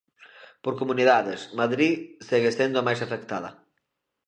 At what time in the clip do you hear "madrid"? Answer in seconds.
1.59-1.95